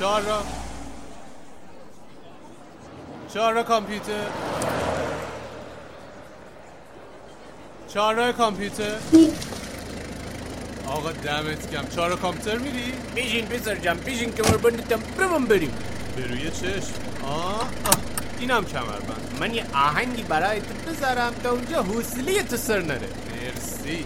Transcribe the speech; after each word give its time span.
چهار 0.00 0.22
را. 0.22 0.42
چهار 3.34 3.54
را 3.54 3.62
کامپیوتر. 3.62 4.26
چهار 7.88 8.14
را 8.14 8.32
کامپیوتر. 8.32 8.96
آقا 10.86 11.12
دمت 11.12 11.70
کم 11.70 11.88
چهار 11.88 12.10
را 12.10 12.16
کامپیوتر 12.16 12.58
میری؟ 12.58 12.92
بیشین 13.14 13.46
پسر 13.46 13.74
جم 13.74 13.94
بیشین 13.94 14.32
کمر 14.32 14.56
بندتم 14.56 15.00
برم 15.18 15.44
بریم. 15.44 15.72
به 16.16 16.26
روی 16.26 16.50
چشم. 16.50 16.92
آه, 17.24 17.60
آه. 17.60 17.68
اینم 18.38 18.64
کمربند. 18.64 19.36
من 19.40 19.54
یه 19.54 19.64
آهنگی 19.74 20.22
برای 20.22 20.60
تو 20.60 20.90
بذارم 20.90 21.34
تا 21.42 21.50
اونجا 21.50 21.82
حوصله 21.82 22.42
تو 22.42 22.56
سر 22.56 22.80
نره. 22.80 23.08
مرسی. 23.30 24.04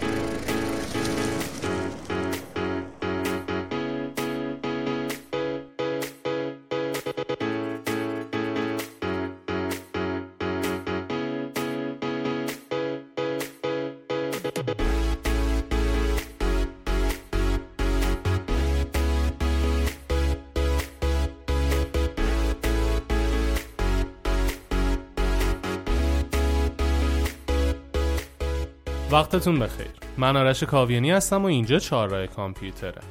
وقتتون 29.11 29.59
بخیر. 29.59 29.87
من 30.17 30.37
آرش 30.37 30.63
کاویانی 30.63 31.11
هستم 31.11 31.41
و 31.43 31.45
اینجا 31.45 31.79
چهارراه 31.79 32.27
کامپیوتره. 32.27 33.01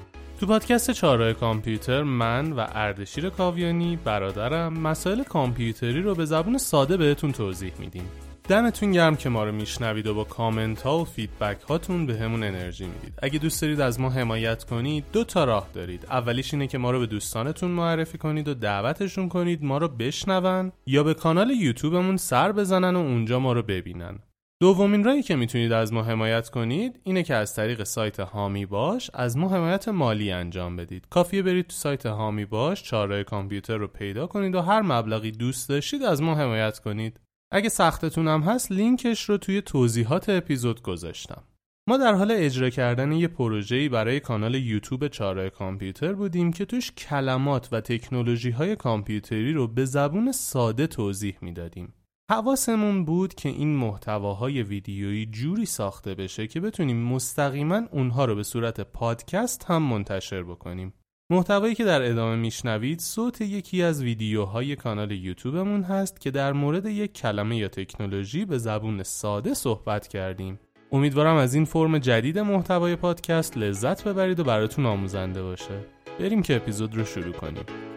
تو 0.40 0.46
پادکست 0.46 0.90
چهارراه 0.90 1.32
کامپیوتر 1.32 2.02
من 2.02 2.52
و 2.52 2.66
اردشیر 2.74 3.30
کاویانی 3.30 3.98
برادرم 4.04 4.72
مسائل 4.72 5.22
کامپیوتری 5.22 6.02
رو 6.02 6.14
به 6.14 6.24
زبون 6.24 6.58
ساده 6.58 6.96
بهتون 6.96 7.32
توضیح 7.32 7.72
میدیم. 7.78 8.08
دمتون 8.48 8.92
گرم 8.92 9.16
که 9.16 9.28
ما 9.28 9.44
رو 9.44 9.52
میشنوید 9.52 10.06
و 10.06 10.14
با 10.14 10.24
کامنت 10.24 10.82
ها 10.82 10.98
و 10.98 11.04
feedback 11.04 11.60
هاتون 11.60 12.06
بهمون 12.06 12.42
انرژی 12.42 12.84
می‌دید. 12.84 13.14
اگه 13.22 13.38
دوست 13.38 13.62
دارید 13.62 13.80
از 13.80 14.00
ما 14.00 14.10
حمایت 14.10 14.64
کنید 14.64 15.04
دو 15.12 15.24
تا 15.24 15.44
راه 15.44 15.68
دارید. 15.74 16.06
اولیش 16.10 16.54
اینه 16.54 16.66
که 16.66 16.78
ما 16.78 16.90
رو 16.90 16.98
به 17.00 17.06
دوستانتون 17.06 17.70
معرفی 17.70 18.18
کنید 18.18 18.48
و 18.48 18.54
دعوتشون 18.54 19.28
کنید 19.28 19.64
ما 19.64 19.78
رو 19.78 19.88
بشنون 19.88 20.72
یا 20.86 21.02
به 21.02 21.14
کانال 21.14 21.50
یوتیوبمون 21.50 22.16
سر 22.16 22.52
بزنن 22.52 22.96
و 22.96 22.98
اونجا 22.98 23.38
ما 23.38 23.52
رو 23.52 23.62
ببینن. 23.62 24.18
دومین 24.60 25.04
راهی 25.04 25.22
که 25.22 25.36
می‌تونید 25.36 25.72
از 25.72 25.92
ما 25.92 26.02
حمایت 26.02 26.48
کنید 26.48 27.00
اینه 27.04 27.22
که 27.22 27.34
از 27.34 27.54
طریق 27.54 27.82
سایت 27.82 28.20
هامی 28.20 28.66
باش 28.66 29.10
از 29.14 29.36
ما 29.36 29.48
حمایت 29.48 29.88
مالی 29.88 30.32
انجام 30.32 30.76
بدید. 30.76 31.06
کافیه 31.10 31.42
برید 31.42 31.66
تو 31.66 31.72
سایت 31.72 32.06
هامی 32.06 32.44
باش 32.44 32.82
چاره 32.82 33.24
کامپیوتر 33.24 33.76
رو 33.76 33.86
پیدا 33.86 34.26
کنید 34.26 34.54
و 34.54 34.60
هر 34.60 34.82
مبلغی 34.82 35.30
دوست 35.30 35.68
داشتید 35.68 36.02
از 36.02 36.22
ما 36.22 36.34
حمایت 36.34 36.78
کنید. 36.78 37.20
اگه 37.52 37.68
سختتون 37.68 38.28
هم 38.28 38.40
هست 38.40 38.72
لینکش 38.72 39.24
رو 39.24 39.36
توی 39.36 39.62
توضیحات 39.62 40.28
اپیزود 40.28 40.82
گذاشتم. 40.82 41.42
ما 41.88 41.96
در 41.96 42.14
حال 42.14 42.30
اجرا 42.30 42.70
کردن 42.70 43.12
یه 43.12 43.28
پروژه‌ای 43.28 43.88
برای 43.88 44.20
کانال 44.20 44.54
یوتیوب 44.54 45.08
چاره 45.08 45.50
کامپیوتر 45.50 46.12
بودیم 46.12 46.52
که 46.52 46.64
توش 46.64 46.92
کلمات 46.92 47.68
و 47.72 47.80
تکنولوژی 47.80 48.50
های 48.50 48.76
کامپیوتری 48.76 49.52
رو 49.52 49.68
به 49.68 49.84
زبون 49.84 50.32
ساده 50.32 50.86
توضیح 50.86 51.36
می‌دادیم. 51.40 51.94
حواسمون 52.30 53.04
بود 53.04 53.34
که 53.34 53.48
این 53.48 53.76
محتواهای 53.76 54.62
ویدیویی 54.62 55.26
جوری 55.26 55.66
ساخته 55.66 56.14
بشه 56.14 56.46
که 56.46 56.60
بتونیم 56.60 56.96
مستقیما 56.96 57.82
اونها 57.90 58.24
رو 58.24 58.34
به 58.34 58.42
صورت 58.42 58.80
پادکست 58.80 59.64
هم 59.64 59.82
منتشر 59.82 60.42
بکنیم. 60.42 60.94
محتوایی 61.30 61.74
که 61.74 61.84
در 61.84 62.02
ادامه 62.02 62.36
میشنوید 62.36 63.00
صوت 63.00 63.40
یکی 63.40 63.82
از 63.82 64.02
ویدیوهای 64.02 64.76
کانال 64.76 65.10
یوتیوبمون 65.10 65.82
هست 65.82 66.20
که 66.20 66.30
در 66.30 66.52
مورد 66.52 66.86
یک 66.86 67.12
کلمه 67.12 67.56
یا 67.56 67.68
تکنولوژی 67.68 68.44
به 68.44 68.58
زبون 68.58 69.02
ساده 69.02 69.54
صحبت 69.54 70.08
کردیم. 70.08 70.60
امیدوارم 70.92 71.36
از 71.36 71.54
این 71.54 71.64
فرم 71.64 71.98
جدید 71.98 72.38
محتوای 72.38 72.96
پادکست 72.96 73.56
لذت 73.58 74.08
ببرید 74.08 74.40
و 74.40 74.44
براتون 74.44 74.86
آموزنده 74.86 75.42
باشه. 75.42 75.84
بریم 76.20 76.42
که 76.42 76.56
اپیزود 76.56 76.94
رو 76.94 77.04
شروع 77.04 77.32
کنیم. 77.32 77.93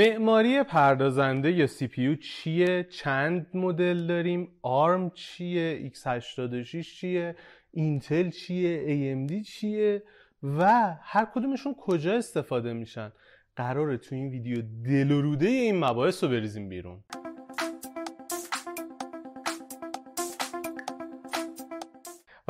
معماری 0.00 0.62
پردازنده 0.62 1.52
یا 1.52 1.66
سی 1.66 2.16
چیه؟ 2.16 2.84
چند 2.84 3.46
مدل 3.54 4.06
داریم؟ 4.06 4.48
آرم 4.62 5.10
چیه؟ 5.10 5.90
x86 5.94 6.86
چیه؟ 6.86 7.36
اینتل 7.70 8.30
چیه؟ 8.30 8.84
AMD 8.86 9.46
چیه؟ 9.46 10.02
و 10.42 10.94
هر 11.02 11.24
کدومشون 11.34 11.74
کجا 11.74 12.16
استفاده 12.16 12.72
میشن؟ 12.72 13.12
قراره 13.56 13.96
تو 13.96 14.14
این 14.14 14.28
ویدیو 14.28 14.62
دل 14.84 15.10
و 15.10 15.20
روده 15.20 15.46
این 15.46 15.84
مباحث 15.84 16.24
رو 16.24 16.30
بریزیم 16.30 16.68
بیرون. 16.68 17.04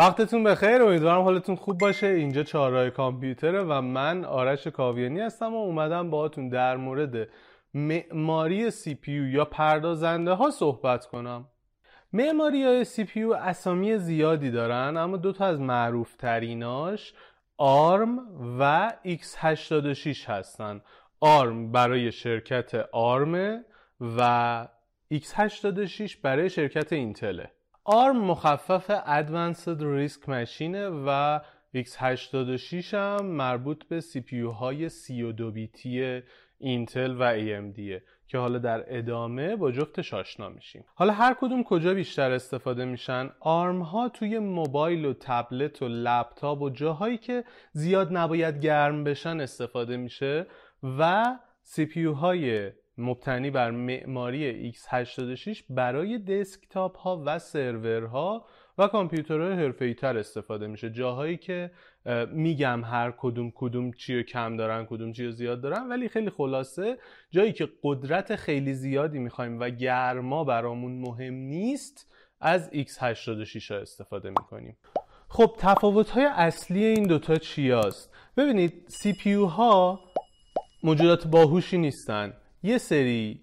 وقتتون 0.00 0.44
بخیر 0.44 0.82
امیدوارم 0.82 1.22
حالتون 1.22 1.56
خوب 1.56 1.78
باشه. 1.78 2.06
اینجا 2.06 2.42
چهارراه 2.42 2.90
کامپیوتره 2.90 3.62
و 3.62 3.80
من 3.80 4.24
آرش 4.24 4.66
کاویانی 4.66 5.20
هستم 5.20 5.54
و 5.54 5.56
اومدم 5.56 6.10
باهاتون 6.10 6.48
در 6.48 6.76
مورد 6.76 7.28
معماری 7.74 8.70
سی 8.70 8.98
یا 9.06 9.44
پردازنده 9.44 10.32
ها 10.32 10.50
صحبت 10.50 11.06
کنم. 11.06 11.48
معماری 12.12 12.64
های 12.64 12.84
سی 12.84 13.04
پیو 13.04 13.32
اسامی 13.32 13.98
زیادی 13.98 14.50
دارن 14.50 14.96
اما 14.96 15.16
دو 15.16 15.32
تا 15.32 15.46
از 15.46 15.60
معروف 15.60 16.16
تریناش 16.16 17.14
آرم 17.56 18.18
و 18.60 18.92
x86 19.04 20.24
هستن. 20.26 20.80
آرم 21.20 21.72
برای 21.72 22.12
شرکت 22.12 22.74
آرم 22.92 23.64
و 24.00 24.68
x86 25.14 26.16
برای 26.22 26.50
شرکت 26.50 26.92
اینتله 26.92 27.50
آرم 27.84 28.16
مخفف 28.16 28.90
Advanced 28.90 29.80
Risk 29.80 30.26
Machine 30.26 30.76
و 31.06 31.40
x86 31.76 32.94
هم 32.94 33.26
مربوط 33.26 33.84
به 33.84 34.00
پیو 34.26 34.50
های 34.50 34.88
32 34.88 35.50
بیتی 35.50 36.22
اینتل 36.58 37.16
و 37.18 37.38
AMD 37.38 38.02
که 38.26 38.38
حالا 38.38 38.58
در 38.58 38.84
ادامه 38.98 39.56
با 39.56 39.70
جفتش 39.70 40.14
آشنا 40.14 40.48
میشیم. 40.48 40.84
حالا 40.94 41.12
هر 41.12 41.36
کدوم 41.40 41.64
کجا 41.64 41.94
بیشتر 41.94 42.30
استفاده 42.30 42.84
میشن؟ 42.84 43.30
آرم 43.40 43.82
ها 43.82 44.08
توی 44.08 44.38
موبایل 44.38 45.04
و 45.04 45.12
تبلت 45.20 45.82
و 45.82 45.88
لپتاپ 45.88 46.62
و 46.62 46.70
جاهایی 46.70 47.18
که 47.18 47.44
زیاد 47.72 48.16
نباید 48.16 48.58
گرم 48.60 49.04
بشن 49.04 49.40
استفاده 49.40 49.96
میشه 49.96 50.46
و 50.98 51.24
پیو 51.76 52.12
های 52.12 52.70
مبتنی 53.00 53.50
بر 53.50 53.70
معماری 53.70 54.72
x86 54.72 55.62
برای 55.70 56.18
دسکتاپ 56.18 56.98
ها 56.98 57.22
و 57.26 57.38
سرورها 57.38 58.46
و 58.78 58.86
کامپیوترهای 58.86 59.52
حرفه‌ای 59.52 59.94
تر 59.94 60.18
استفاده 60.18 60.66
میشه. 60.66 60.90
جاهایی 60.90 61.36
که 61.36 61.70
میگم 62.32 62.84
هر 62.84 63.14
کدوم 63.18 63.52
کدوم 63.54 63.92
چی 63.92 64.22
کم 64.22 64.56
دارن 64.56 64.86
کدوم 64.86 65.12
چی 65.12 65.32
زیاد 65.32 65.60
دارن 65.60 65.88
ولی 65.88 66.08
خیلی 66.08 66.30
خلاصه 66.30 66.98
جایی 67.30 67.52
که 67.52 67.68
قدرت 67.82 68.36
خیلی 68.36 68.74
زیادی 68.74 69.18
می‌خوایم 69.18 69.60
و 69.60 69.70
گرما 69.70 70.44
برامون 70.44 70.92
مهم 70.92 71.34
نیست 71.34 72.12
از 72.40 72.70
x86 72.70 73.70
ها 73.70 73.76
استفاده 73.76 74.28
می‌کنیم. 74.30 74.76
خب 75.28 75.54
تفاوت 75.58 76.10
های 76.10 76.24
اصلی 76.24 76.84
این 76.84 77.06
دوتا 77.06 77.36
چی 77.36 77.70
هست؟ 77.70 78.14
ببینید 78.36 78.88
CPU 79.02 79.48
ها 79.48 80.00
موجودات 80.82 81.26
باهوشی 81.26 81.78
نیستن. 81.78 82.32
یه 82.62 82.78
سری 82.78 83.40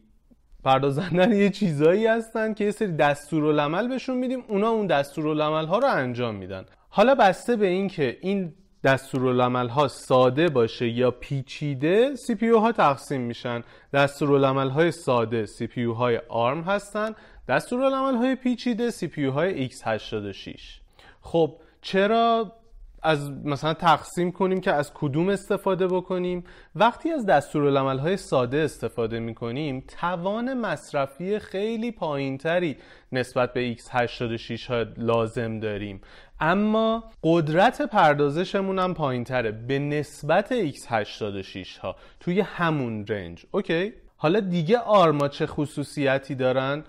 پردازندن 0.64 1.32
یه 1.32 1.50
چیزایی 1.50 2.08
هستن 2.08 2.54
که 2.54 2.64
یه 2.64 2.72
سری 2.72 2.92
دستورالعمل 2.92 3.88
بهشون 3.88 4.18
میدیم 4.18 4.44
اونا 4.48 4.70
اون 4.70 4.88
دستورالعمل 4.88 5.66
ها 5.66 5.80
رو 5.80 5.88
انجام 5.88 6.36
میدن. 6.36 6.66
حالا 6.90 7.16
بسته 7.16 7.56
به 7.56 7.68
اینکه 7.68 8.18
این 8.22 8.54
دستورالعمل 8.84 9.68
ها 9.68 9.88
ساده 9.88 10.50
باشه 10.50 10.90
یا 10.90 11.12
پیچیده 11.12 12.16
CPU 12.16 12.50
ها 12.50 12.72
تقسیم 12.72 13.22
میشن. 13.22 13.64
دستورالعمل 13.94 14.70
های 14.70 14.92
ساده 14.92 15.46
CPU 15.46 15.84
های 15.84 16.18
ARM 16.30 16.62
هستن 16.62 17.16
دستورالعمل 17.48 18.16
های 18.16 18.36
پیچیده 18.36 18.92
CPU 18.92 19.26
های 19.26 19.70
x86 19.70 20.60
خب 21.22 21.56
چرا 21.82 22.52
از 23.08 23.32
مثلا 23.32 23.74
تقسیم 23.74 24.32
کنیم 24.32 24.62
که 24.62 24.74
از 24.74 24.94
کدوم 24.94 25.30
استفاده 25.30 25.88
بکنیم. 25.88 26.44
وقتی 26.76 27.12
از 27.12 27.50
های 28.00 28.18
ساده 28.18 28.58
استفاده 28.58 29.20
می‌کنیم 29.20 29.84
توان 30.00 30.54
مصرفی 30.54 31.40
خیلی 31.40 31.92
پایینتری 31.92 32.78
نسبت 33.12 33.54
به 33.54 33.76
x86 33.76 34.64
ها 34.64 34.86
لازم 34.98 35.60
داریم. 35.60 36.02
اما 36.40 37.04
قدرت 37.24 37.82
پردازشمون 37.82 38.80
هم 38.80 38.94
پایینتره 38.94 39.52
به 39.52 39.80
نسبت 39.80 40.72
x86 40.72 41.78
ها 41.82 41.96
توی 42.20 42.40
همون 42.40 43.06
رنج. 43.08 43.46
اوکی؟ 43.52 43.94
حالا 44.18 44.40
دیگه 44.40 44.78
آرما 44.78 45.28
چه 45.28 45.46
خصوصیتی 45.46 46.36
دارن؟ 46.36 46.84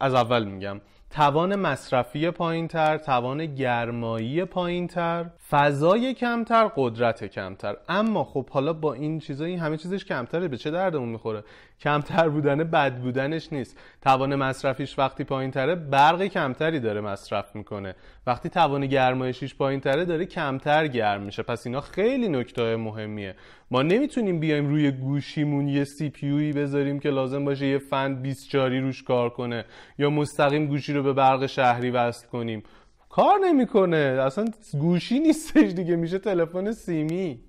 از 0.00 0.14
اول 0.14 0.44
میگم. 0.44 0.80
توان 1.16 1.56
مصرفی 1.56 2.30
پایینتر 2.30 2.98
توان 2.98 3.54
گرمایی 3.54 4.44
پایینتر 4.44 5.24
فضای 5.50 6.14
کمتر 6.14 6.70
قدرت 6.76 7.24
کمتر. 7.24 7.76
اما 7.88 8.24
خب 8.24 8.50
حالا 8.50 8.72
با 8.72 8.92
این 8.92 9.18
چیزا 9.18 9.44
این 9.44 9.58
همه 9.58 9.76
چیزش 9.76 10.04
کمتره 10.04 10.48
به 10.48 10.56
چه 10.56 10.70
دردمون 10.70 11.08
می‌خوره؟ 11.08 11.44
کمتر 11.80 12.28
بودن 12.28 12.56
بد 12.56 12.96
بودنش 12.98 13.52
نیست. 13.52 13.78
توان 14.02 14.34
مصرفیش 14.34 14.98
وقتی 14.98 15.24
پایینتره 15.24 15.74
برق 15.74 16.22
کمتری 16.22 16.80
داره 16.80 17.00
مصرف 17.00 17.56
می‌کنه. 17.56 17.94
وقتی 18.26 18.48
توان 18.48 18.86
گرمایشیش 18.86 19.54
پایینتره 19.54 20.04
داره 20.04 20.26
کمتر 20.26 20.86
گرم 20.86 21.22
میشه. 21.22 21.42
پس 21.42 21.66
اینا 21.66 21.80
خیلی 21.80 22.28
نکته 22.28 22.76
مهمیه. 22.76 23.34
ما 23.70 23.82
نمی‌تونیم 23.82 24.40
بیایم 24.40 24.68
روی 24.68 24.90
گوشیمون 24.90 25.68
یه 25.68 25.84
سی 25.84 26.10
پی 26.10 26.52
بذاریم 26.52 26.98
که 26.98 27.10
لازم 27.10 27.44
باشه 27.44 27.66
یه 27.66 27.78
فن 27.78 28.22
24 28.22 28.78
روش 28.78 29.02
کار 29.02 29.30
کنه 29.30 29.64
یا 29.98 30.10
مستقیم 30.10 30.66
گوشی 30.66 30.92
رو 30.92 31.02
به 31.02 31.12
برق 31.12 31.46
شهری 31.46 31.90
وصل 31.90 32.26
کنیم. 32.28 32.62
کار 33.08 33.38
نمی‌کنه. 33.44 33.96
اصلا 33.96 34.44
گوشی 34.80 35.18
نیستش 35.18 35.72
دیگه. 35.72 35.96
میشه 35.96 36.18
تلفن 36.18 36.72
سیمی. 36.72 37.40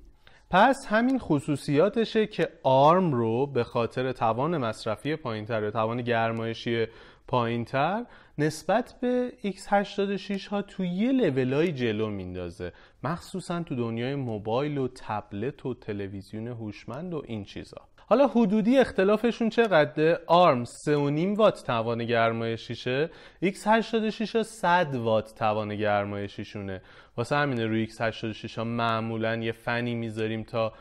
پس 0.50 0.86
همین 0.90 1.20
خصوصیاتشه 1.20 2.28
که 2.28 2.50
آرم 2.64 3.14
رو 3.14 3.48
به 3.48 3.64
خاطر 3.64 4.12
توان 4.12 4.58
مصرفی 4.58 5.16
پایینتر 5.16 5.64
یا 5.64 5.72
توان 5.72 6.02
گرمایشی 6.02 6.86
پایینتر 7.28 8.06
نسبت 8.40 8.96
به 9.02 9.34
x86 9.44 10.48
ها 10.48 10.62
توی 10.62 10.88
یه 10.88 11.12
لولای 11.12 11.72
جلو 11.72 12.10
میندازه. 12.10 12.72
مخصوصا 13.04 13.64
تو 13.64 13.76
دنیای 13.76 14.16
موبایل 14.16 14.78
و 14.78 14.88
تبلت 14.88 15.66
و 15.66 15.74
تلویزیون 15.74 16.48
هوشمند 16.48 17.14
و 17.14 17.24
این 17.26 17.44
چیزا. 17.44 17.78
حالا 18.10 18.28
حدودی 18.28 18.78
اختلافشون 18.78 19.50
چقدره؟ 19.50 20.20
آرم 20.28 20.66
3.5 20.66 21.38
وات 21.38 21.64
توان 21.64 22.06
گرمایشیشه. 22.06 23.10
x86 23.44 24.42
100 24.42 24.96
وات 24.96 25.36
توان 25.36 25.76
گرمایشیشونه. 25.76 26.82
واسه 27.18 27.36
همینه 27.36 27.66
روی 27.66 27.88
x86 27.88 28.58
ها 28.58 28.64
معمولا 28.64 29.36
یه 29.36 29.52
فنی 29.52 29.96
می‌ذاریم 29.96 30.44
تا 30.44 30.74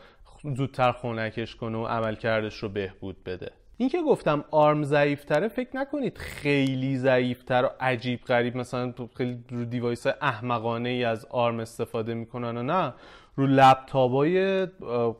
زودتر 0.55 0.91
خونکش 0.91 1.55
کنه 1.55 1.77
و 1.77 1.85
عملکردش 1.85 2.55
رو 2.55 2.69
بهبود 2.69 3.23
بده. 3.23 3.51
این 3.79 3.89
که 3.89 4.01
گفتم 4.01 4.43
ARM 4.51 4.83
ضعیفتره 4.83 5.47
فکر 5.47 5.69
نکنید 5.77 6.17
خیلی 6.17 6.97
ضعیفتر 6.97 7.65
و 7.65 7.69
عجیب 7.79 8.19
غریب 8.21 8.57
مثلا 8.57 8.93
خیلی 9.17 9.43
رو 9.49 9.65
device 9.65 10.07
احمقانه 10.07 10.89
ای 10.89 11.03
از 11.03 11.25
ARM 11.25 11.59
استفاده 11.59 12.13
می‌کنن 12.13 12.57
و 12.57 12.63
نه. 12.63 12.93
رو 13.35 13.47
لپتاپ 13.47 14.11
های 14.11 14.65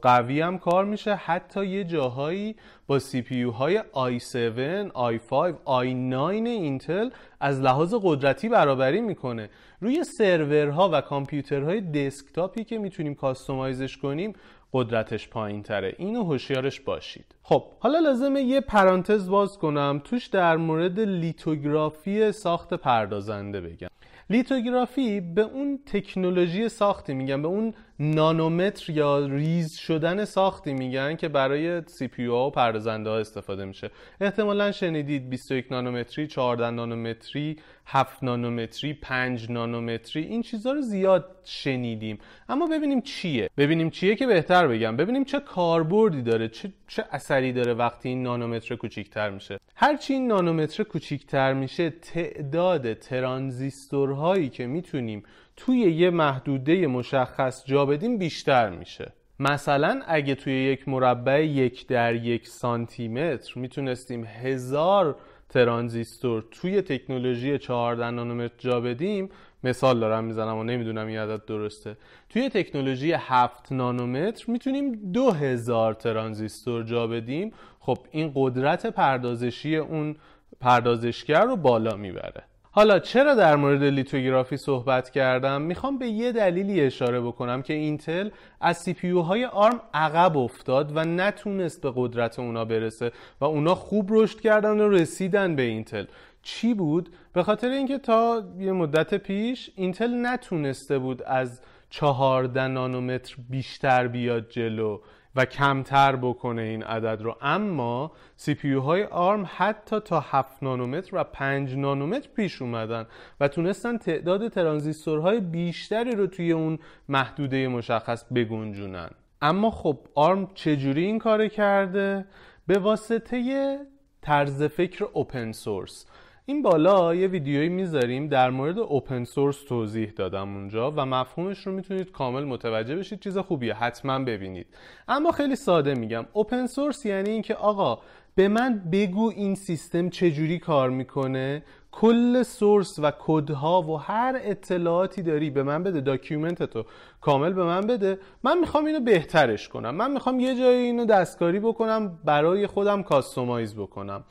قوی 0.01 0.41
هم 0.41 0.57
کار 0.57 0.85
میشه. 0.85 1.15
حتی 1.15 1.65
یه 1.65 1.83
جاهایی 1.83 2.55
با 2.87 2.99
CPU 2.99 3.43
های 3.43 3.79
i7, 3.79 4.91
i5, 4.91 5.53
i9 5.65 6.47
اینتل 6.47 7.09
از 7.39 7.61
لحاظ 7.61 7.95
قدرتی 8.03 8.49
برابری 8.49 9.01
می‌کنه. 9.01 9.49
روی 9.81 10.03
سرورها 10.03 10.89
و 10.93 11.01
کامپیوترهای 11.01 11.81
دسکتاپی 11.81 12.63
که 12.63 12.77
می‌تونیم 12.77 13.15
customize 13.15 13.82
ش 13.82 13.97
کنیم 13.97 14.33
قدرتش 14.73 15.29
پایین 15.29 15.63
تره. 15.63 15.95
اینو 15.97 16.23
هوشیارش 16.23 16.79
باشید. 16.79 17.35
خب 17.43 17.63
حالا 17.79 17.99
لازمه 17.99 18.41
یه 18.41 18.61
پرانتز 18.61 19.29
باز 19.29 19.57
کنم. 19.57 20.01
توش 20.03 20.27
در 20.27 20.57
مورد 20.57 20.99
لیتوگرافی 20.99 22.31
ساخت 22.31 22.73
پردازنده 22.73 23.61
بگم. 23.61 23.87
لیتوگرافی 24.29 25.21
به 25.21 25.41
اون 25.41 25.79
تکنولوژی 25.85 26.69
ساختی 26.69 27.13
میگن 27.13 27.41
به 27.41 27.47
اون 27.47 27.73
نانومتر 27.99 28.91
یا 28.91 29.25
ریز 29.25 29.75
شدن 29.75 30.25
ساختی 30.25 30.73
میگن 30.73 31.15
که 31.15 31.27
برای 31.27 31.81
CPU 31.85 32.25
و 32.25 32.49
پردازنده 32.49 33.09
ها 33.09 33.17
استفاده 33.17 33.65
میشه. 33.65 33.91
احتمالا 34.21 34.71
شنیدید 34.71 35.29
21 35.29 35.71
نانومتری 35.71 36.27
14 36.27 36.69
نانومتری 36.69 37.57
7 37.85 38.23
نانومتری 38.23 38.93
5 38.93 39.51
نانومتری 39.51 40.23
این 40.23 40.41
چیزها 40.41 40.71
رو 40.71 40.81
زیاد 40.81 41.35
شنیدیم. 41.43 42.19
اما 42.49 42.67
ببینیم 42.67 43.01
چیه. 43.01 43.49
ببینیم 43.57 43.89
چیه 43.89 44.15
که 44.15 44.27
بهتر 44.27 44.67
بگم. 44.67 44.97
ببینیم 44.97 45.23
چه 45.23 45.39
کاربردی 45.39 46.21
داره 46.21 46.47
چه, 46.49 46.71
چه 46.87 47.05
اثری 47.11 47.53
داره 47.53 47.73
وقتی 47.73 48.09
این 48.09 48.23
نانومتر 48.23 48.75
کوچیکتر 48.75 49.29
میشه. 49.29 49.59
هرچی 49.75 50.13
این 50.13 50.27
نانومتر 50.27 50.83
کوچیکتر 50.83 51.53
میشه 51.53 51.89
تعداد 51.89 52.93
ترانزیستورهایی 52.93 54.49
که 54.49 54.67
می‌تونیم 54.67 55.23
توی 55.57 55.77
یه 55.77 56.09
محدوده 56.09 56.87
مشخص 56.87 57.65
جا 57.65 57.85
بدیم 57.85 58.17
بیشتر 58.17 58.69
میشه. 58.69 59.11
مثلا 59.39 60.01
اگه 60.07 60.35
توی 60.35 60.53
یک 60.53 60.87
مربع 60.87 61.45
یک 61.45 61.87
در 61.87 62.15
یک 62.15 62.47
سانتی 62.47 63.07
متر 63.07 63.59
می‌تونستیم 63.59 64.25
هزار 64.25 65.15
ترانزیستور 65.49 66.45
توی 66.51 66.81
تکنولوژی 66.81 67.57
14 67.57 68.09
نانومتر 68.09 68.53
جا 68.57 68.81
بدیم 68.81 69.29
مثال 69.63 69.99
دارم 69.99 70.23
می‌زنم 70.23 70.57
و 70.57 70.63
نمی‌دونم 70.63 71.07
این 71.07 71.17
عدد 71.17 71.45
درسته. 71.45 71.97
توی 72.29 72.49
تکنولوژی 72.49 73.11
7 73.11 73.71
نانومتر 73.71 74.45
می‌تونیم 74.47 75.11
2000 75.11 75.93
ترانزیستور 75.93 76.83
جا 76.83 77.07
بدیم. 77.07 77.53
خب 77.79 77.97
این 78.11 78.31
قدرت 78.35 78.85
پردازشی 78.85 79.75
اون 79.75 80.15
پردازشگر 80.59 81.41
رو 81.41 81.55
بالا 81.55 81.95
می‌بره. 81.95 82.43
حالا 82.77 82.99
چرا 82.99 83.35
در 83.35 83.55
مورد 83.55 83.83
لیتوگرافی 83.83 84.57
صحبت 84.57 85.09
کردم؟ 85.09 85.61
می‌خوام 85.61 85.97
به 85.97 86.07
یه 86.07 86.31
دلیلی 86.31 86.81
اشاره 86.81 87.21
بکنم 87.21 87.61
که 87.61 87.73
اینتل 87.73 88.29
از 88.61 88.77
CPU 88.77 89.09
های 89.09 89.45
ARM 89.45 89.81
عقب 89.93 90.37
افتاد 90.37 90.91
و 90.95 91.05
نتونست 91.05 91.81
به 91.81 91.93
قدرت 91.95 92.39
اونا 92.39 92.65
برسه 92.65 93.11
و 93.41 93.45
اونا 93.45 93.75
خوب 93.75 94.09
رشد 94.11 94.39
کردن 94.39 94.79
و 94.79 94.89
رسیدن 94.89 95.55
به 95.55 95.61
اینتل. 95.61 96.05
چی 96.41 96.73
بود؟ 96.73 97.09
به 97.33 97.43
خاطر 97.43 97.69
اینکه 97.69 97.97
تا 97.97 98.43
یه 98.59 98.71
مدت 98.71 99.13
پیش 99.13 99.69
اینتل 99.75 100.25
نتونسته 100.25 100.99
بود 100.99 101.23
از 101.23 101.61
14 101.89 102.67
نانومتر 102.67 103.35
بیشتر 103.49 104.07
بیاد 104.07 104.49
جلو. 104.49 104.99
و 105.37 105.45
کمتر 105.45 106.15
بکنه 106.15 106.61
این 106.61 106.83
عدد 106.83 107.21
رو. 107.21 107.37
اما 107.41 108.11
سی 108.35 108.53
پی 108.53 108.73
های 108.73 109.03
آرم 109.03 109.49
حتی 109.55 109.99
تا 109.99 110.19
7 110.19 110.63
نانومتر 110.63 111.15
و 111.15 111.23
5 111.23 111.75
نانومتر 111.75 112.29
پیش 112.35 112.61
اومدن 112.61 113.05
و 113.39 113.47
تونستن 113.47 113.97
تعداد 113.97 114.47
ترانزیستورهای 114.47 115.39
بیشتری 115.39 116.11
رو 116.11 116.27
توی 116.27 116.51
اون 116.51 116.79
محدوده 117.09 117.67
مشخص 117.67 118.23
بگنجونن. 118.23 119.09
اما 119.41 119.71
خب 119.71 119.99
آرم 120.15 120.51
چجوری 120.53 121.05
این 121.05 121.19
کار 121.19 121.47
کرده؟ 121.47 122.25
به 122.67 122.79
واسطه 122.79 123.77
طرز 124.21 124.63
فکر 124.63 125.03
open 125.13 125.51
source 125.51 126.05
این 126.49 126.61
بالا 126.61 127.15
یه 127.15 127.27
ویدیویی 127.27 127.69
می‌ذاریم 127.69 128.27
در 128.27 128.49
مورد 128.49 128.79
open 128.79 129.23
source 129.23 129.63
توضیح 129.63 130.11
دادم 130.15 130.55
اونجا 130.55 130.91
و 130.91 131.05
مفهومش 131.05 131.67
رو 131.67 131.73
می‌تونید 131.73 132.11
کامل 132.11 132.43
متوجه 132.43 132.95
بشید 132.95 133.19
چیز 133.19 133.37
خوبیه. 133.37 133.73
حتما 133.73 134.19
ببینید. 134.19 134.67
اما 135.07 135.31
خیلی 135.31 135.55
ساده 135.55 135.93
میگم. 135.93 136.25
open 136.33 136.65
source 136.65 137.05
یعنی 137.05 137.29
اینکه 137.29 137.55
آقا 137.55 137.99
به 138.35 138.47
من 138.47 138.89
بگو 138.91 139.31
این 139.35 139.55
سیستم 139.55 140.09
چجوری 140.09 140.59
کار 140.59 140.89
می‌کنه. 140.89 141.63
کل 141.91 142.43
source 142.43 142.99
و 142.99 143.11
کدها 143.19 143.81
و 143.81 143.97
هر 143.97 144.39
اطلاعاتی 144.43 145.21
داری 145.21 145.49
به 145.49 145.63
من 145.63 145.83
بده 145.83 146.01
document 146.01 146.63
تو 146.63 146.85
کامل 147.21 147.53
به 147.53 147.63
من 147.63 147.81
بده. 147.81 148.19
من 148.43 148.59
می‌خوام 148.59 148.85
اینو 148.85 148.99
بهترش 148.99 149.69
کنم. 149.69 149.95
من 149.95 150.11
می‌خوام 150.11 150.39
یه 150.39 150.55
جایی 150.55 150.85
اینو 150.85 151.05
دستکاری 151.05 151.59
بکنم 151.59 152.19
برای 152.25 152.67
خودم 152.67 153.03
customize 153.03 153.75
بکنم. 153.75 154.23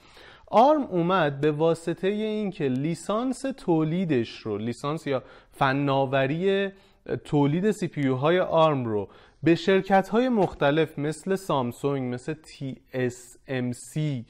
ARM 0.46 0.82
اومد 0.82 1.40
به 1.40 1.52
واسطه 1.52 2.08
اینکه 2.08 2.68
لیسانس 2.68 3.44
تولیدش 3.56 4.38
رو 4.38 4.58
لیسانس 4.58 5.06
یا 5.06 5.22
فناوری 5.50 6.68
تولید 7.24 7.70
CPU 7.70 8.08
های 8.08 8.40
ARM 8.40 8.84
رو 8.84 9.08
به 9.42 9.54
شرکت 9.54 10.08
های 10.08 10.28
مختلف 10.28 10.98
مثل 10.98 11.34
سامسونگ 11.34 12.14
مثل 12.14 12.34
TSMC 12.34 14.24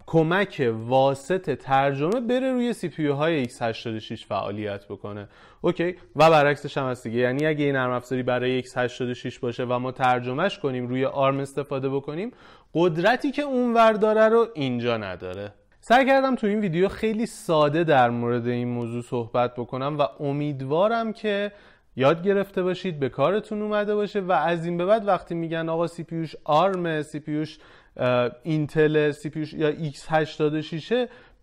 کمک 0.06 0.72
واسط 0.76 1.58
ترجمه 1.58 2.20
بره 2.20 2.52
روی 2.52 2.74
سی 2.74 2.90
پی 2.90 3.08
های 3.08 3.46
x86 3.46 4.26
فعالیت 4.28 4.86
بکنه. 4.86 5.28
اوکی 5.62 5.96
و 6.16 6.30
برعکسش 6.30 6.78
هم 6.78 6.90
هست 6.90 7.04
دیگه. 7.04 7.20
یعنی 7.20 7.46
اگه 7.46 7.66
این 7.66 7.76
نرم 7.76 7.92
افزاری 7.92 8.24
برای 8.24 8.64
x86 8.64 9.40
باشه 9.40 9.66
و 9.66 9.80
ما 9.80 9.92
ترجمهش 9.92 10.60
کنیم 10.60 10.88
روی 10.88 11.06
ARM 11.06 11.40
استفاده 11.40 11.90
بکنیم 11.90 12.32
قدرتی 12.74 13.32
که 13.32 13.42
اونور 13.42 13.94
داره 13.94 14.30
رو 14.30 14.48
اینجا 14.54 14.98
نداره. 14.98 15.54
سعی 15.84 16.06
کردم 16.06 16.36
تو 16.36 16.48
این 16.48 16.60
ویدیو 16.60 16.88
خیلی 16.88 17.26
ساده 17.26 17.84
در 17.84 18.10
مورد 18.10 18.48
این 18.48 18.68
موضوع 18.68 19.02
صحبت 19.02 19.56
بکنم 19.56 19.98
و 20.00 20.08
امیدوارم 20.20 21.14
که 21.14 21.52
یاد 21.96 22.24
گرفته 22.24 22.64
باشید 22.64 23.00
به 23.00 23.10
کارتون 23.10 23.62
اومده 23.62 23.96
باشه 23.96 24.20
و 24.20 24.32
از 24.32 24.66
این 24.66 24.78
به 24.78 24.86
بعد 24.86 25.08
وقتی 25.08 25.36
میگن 25.36 25.70
آقا 25.70 25.88
سی 25.88 26.04
پیوش 26.04 26.36
آرم 26.44 27.02
سی 27.02 27.20
پیوش 27.20 27.58
اینتل 28.44 29.12
سی 29.12 29.30
پیوش 29.30 29.54
یا 29.54 29.72
x86 29.92 30.94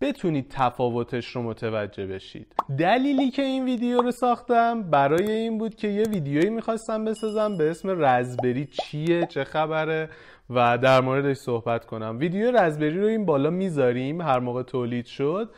بتونید 0.01 0.45
تفاوتش 0.49 1.25
رو 1.35 1.43
متوجه 1.43 2.07
بشید. 2.07 2.55
دلیلی 2.77 3.31
که 3.31 3.41
این 3.41 3.65
ویدیو 3.65 4.01
رو 4.01 4.11
ساختم 4.11 4.83
برای 4.83 5.31
این 5.31 5.57
بود 5.57 5.75
که 5.75 5.87
یه 5.87 6.03
ویدیویی 6.03 6.49
می‌خواستم 6.49 7.05
بسازم 7.05 7.57
به 7.57 7.69
اسم 7.69 8.05
رزبری 8.05 8.65
چیه 8.65 9.25
چه 9.25 9.43
خبره؟ 9.43 10.09
و 10.49 10.77
در 10.77 11.01
موردش 11.01 11.37
صحبت 11.37 11.85
کنم. 11.85 12.17
ویدیو 12.19 12.51
رزبری 12.51 12.99
رو 12.99 13.07
این 13.07 13.25
بالا 13.25 13.49
می‌ذاریم 13.49 14.21
هر 14.21 14.39
موقع 14.39 14.63
تولید 14.63 15.05
شد 15.05 15.49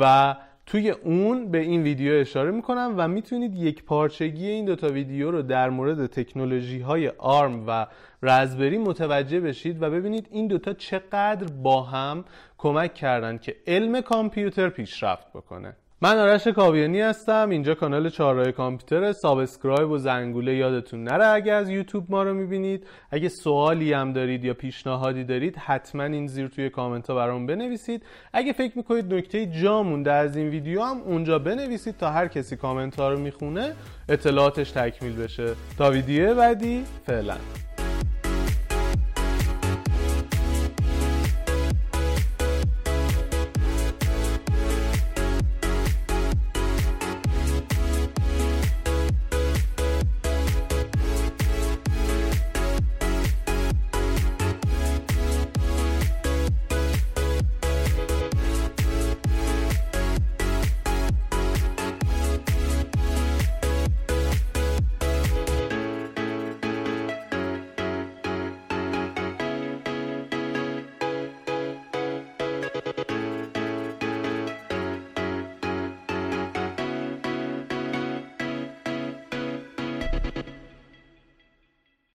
و 0.00 0.36
توی 0.66 0.90
اون 0.90 1.50
به 1.50 1.58
این 1.58 1.82
ویدیو 1.82 2.20
اشاره 2.20 2.50
می‌کنم 2.50 2.94
و 2.96 3.08
می‌تونید 3.08 3.54
یک 3.54 3.84
پارچگی 3.84 4.48
این 4.48 4.64
دوتا 4.64 4.86
ویدیو 4.88 5.30
رو 5.30 5.42
در 5.42 5.70
مورد 5.70 6.06
تکنولوژی 6.06 6.80
های 6.80 7.08
ARM 7.08 7.64
و 7.66 7.86
Raspberry 8.22 8.78
متوجه 8.78 9.40
بشید 9.40 9.82
و 9.82 9.90
ببینید 9.90 10.28
این 10.30 10.46
دوتا 10.46 10.72
چقدر 10.72 11.46
با 11.62 11.82
هم 11.82 12.24
کمک 12.58 12.94
کردن 12.94 13.38
که 13.38 13.56
علم 13.66 14.00
کامپیوتر 14.00 14.68
پیشرفت 14.68 15.28
بکنه. 15.32 15.76
من 16.04 16.18
آرش 16.18 16.48
کاویانی 16.48 17.00
هستم. 17.00 17.48
اینجا 17.50 17.74
کانال 17.74 18.08
چهارراه 18.08 18.52
کامپیوتر 18.52 19.12
subscribe 19.12 19.90
و 19.90 19.98
زنگوله 19.98 20.54
یادتون 20.54 21.04
نره. 21.04 21.26
اگه 21.26 21.52
از 21.52 21.70
یوتیوب 21.70 22.04
ما 22.08 22.22
رو 22.22 22.34
می‌بینید 22.34 22.86
اگه 23.10 23.28
سوالی 23.28 23.92
هم 23.92 24.12
دارید 24.12 24.44
یا 24.44 24.54
پیشنهادی 24.54 25.24
دارید 25.24 25.56
حتما 25.56 26.02
این 26.02 26.26
زیر 26.26 26.48
توی 26.48 26.70
کامنت 26.70 27.10
ها 27.10 27.16
برام 27.16 27.46
بنویسید. 27.46 28.02
اگه 28.32 28.52
فکر 28.52 28.72
می‌کنید 28.76 29.14
نکته 29.14 29.46
جا 29.46 29.82
مونده 29.82 30.12
از 30.12 30.36
این 30.36 30.48
ویدیو 30.48 30.82
هم 30.82 31.00
اونجا 31.00 31.38
بنویسید 31.38 31.96
تا 31.96 32.10
هر 32.10 32.28
کسی 32.28 32.56
کامنت 32.56 33.00
ها 33.00 33.08
رو 33.10 33.18
می‌خونه 33.18 33.72
اطلاعاتش 34.08 34.70
تکمیل 34.70 35.16
بشه. 35.16 35.54
تا 35.78 35.90
ویدیو 35.90 36.34
بعدی 36.34 36.84
فعلا. 37.06 37.36